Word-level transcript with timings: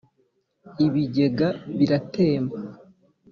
ibigega 0.85 1.47
biratemba 1.77 2.57